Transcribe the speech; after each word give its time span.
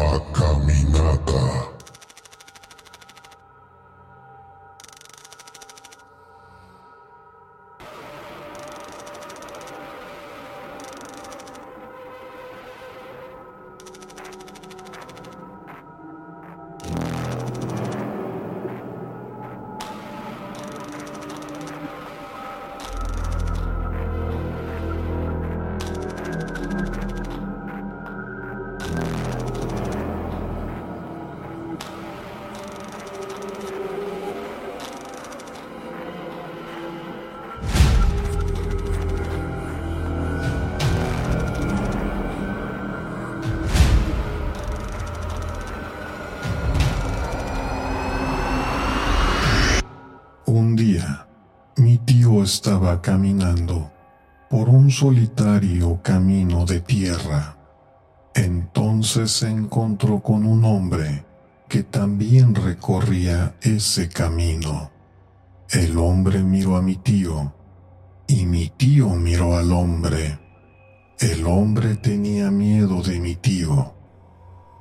La 0.00 0.18
Caminata. 0.32 1.79
Estaba 52.50 53.00
caminando 53.00 53.92
por 54.50 54.68
un 54.68 54.90
solitario 54.90 56.00
camino 56.02 56.66
de 56.66 56.80
tierra. 56.80 57.56
Entonces 58.34 59.30
se 59.30 59.48
encontró 59.48 60.20
con 60.20 60.44
un 60.44 60.64
hombre 60.64 61.24
que 61.68 61.84
también 61.84 62.56
recorría 62.56 63.54
ese 63.60 64.08
camino. 64.08 64.90
El 65.70 65.96
hombre 65.96 66.42
miró 66.42 66.76
a 66.76 66.82
mi 66.82 66.96
tío 66.96 67.54
y 68.26 68.46
mi 68.46 68.68
tío 68.70 69.10
miró 69.10 69.56
al 69.56 69.70
hombre. 69.70 70.40
El 71.20 71.46
hombre 71.46 71.94
tenía 71.94 72.50
miedo 72.50 73.00
de 73.00 73.20
mi 73.20 73.36
tío 73.36 73.94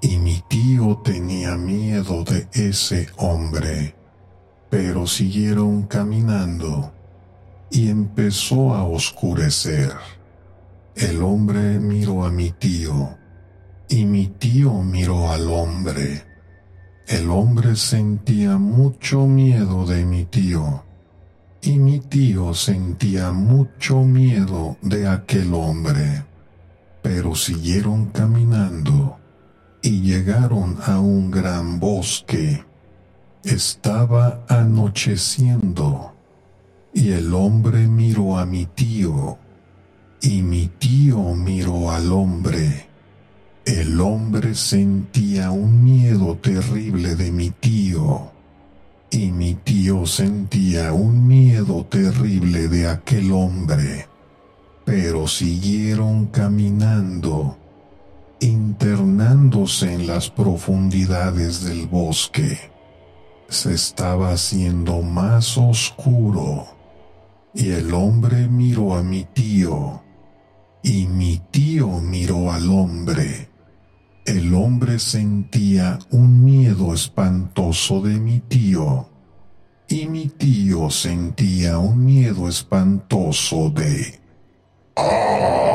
y 0.00 0.18
mi 0.18 0.42
tío 0.48 1.00
tenía 1.04 1.56
miedo 1.56 2.24
de 2.24 2.48
ese 2.54 3.06
hombre 3.18 3.94
pero 4.72 5.06
siguieron 5.06 5.82
caminando 5.82 6.94
y 7.72 7.88
empezó 7.88 8.74
a 8.74 8.84
oscurecer. 8.84 9.92
El 10.94 11.22
hombre 11.22 11.80
miró 11.80 12.24
a 12.24 12.30
mi 12.30 12.50
tío 12.50 13.16
y 13.88 14.04
mi 14.04 14.28
tío 14.28 14.74
miró 14.82 15.32
al 15.32 15.48
hombre. 15.50 16.24
El 17.08 17.30
hombre 17.30 17.74
sentía 17.74 18.58
mucho 18.58 19.26
miedo 19.26 19.86
de 19.86 20.04
mi 20.04 20.24
tío 20.26 20.84
y 21.62 21.78
mi 21.78 21.98
tío 21.98 22.54
sentía 22.54 23.32
mucho 23.32 24.02
miedo 24.02 24.76
de 24.82 25.08
aquel 25.08 25.54
hombre. 25.54 26.24
Pero 27.02 27.34
siguieron 27.34 28.06
caminando 28.06 29.18
y 29.82 30.02
llegaron 30.02 30.76
a 30.86 31.00
un 31.00 31.30
gran 31.30 31.80
bosque 31.80 32.64
estaba 33.44 34.44
anocheciendo 34.48 36.11
y 36.94 37.12
el 37.12 37.32
hombre 37.34 37.86
miró 37.88 38.38
a 38.38 38.46
mi 38.46 38.66
tío 38.66 39.38
y 40.20 40.42
mi 40.42 40.68
tío 40.68 41.34
miró 41.34 41.90
al 41.90 42.12
hombre. 42.12 42.88
El 43.64 44.00
hombre 44.00 44.54
sentía 44.54 45.50
un 45.50 45.84
miedo 45.84 46.36
terrible 46.36 47.14
de 47.14 47.32
mi 47.32 47.50
tío 47.50 48.30
y 49.10 49.30
mi 49.30 49.54
tío 49.54 50.06
sentía 50.06 50.92
un 50.92 51.26
miedo 51.26 51.86
terrible 51.86 52.68
de 52.68 52.88
aquel 52.88 53.32
hombre. 53.32 54.08
Pero 54.84 55.28
siguieron 55.28 56.26
caminando, 56.26 57.56
internándose 58.40 59.94
en 59.94 60.06
las 60.06 60.28
profundidades 60.28 61.64
del 61.64 61.86
bosque 61.86 62.72
se 63.48 63.74
estaba 63.74 64.32
haciendo 64.32 65.02
más 65.02 65.58
oscuro 65.58 66.81
y 67.54 67.70
el 67.70 67.92
hombre 67.94 68.48
miró 68.48 68.94
a 68.94 69.02
mi 69.02 69.24
tío 69.24 70.02
y 70.82 71.06
mi 71.06 71.40
tío 71.50 71.88
miró 72.00 72.52
al 72.52 72.70
hombre. 72.70 73.48
El 74.24 74.54
hombre 74.54 74.98
sentía 74.98 75.98
un 76.10 76.44
miedo 76.44 76.94
espantoso 76.94 78.00
de 78.00 78.18
mi 78.18 78.40
tío 78.40 79.08
y 79.88 80.06
mi 80.06 80.28
tío 80.28 80.90
sentía 80.90 81.78
un 81.78 82.04
miedo 82.04 82.48
espantoso 82.48 83.70
de... 83.70 84.20
¡Ah! 84.96 85.71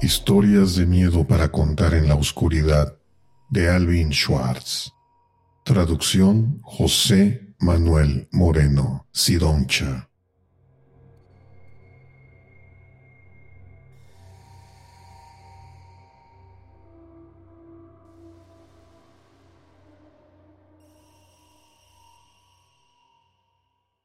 Historias 0.00 0.76
de 0.76 0.86
miedo 0.86 1.26
para 1.26 1.50
contar 1.50 1.94
en 1.94 2.08
la 2.08 2.14
oscuridad 2.14 2.96
de 3.50 3.70
Alvin 3.70 4.12
Schwartz. 4.12 4.92
Traducción 5.64 6.60
José 6.62 7.54
Manuel 7.58 8.28
Moreno 8.32 9.06
Sidoncha. 9.12 10.08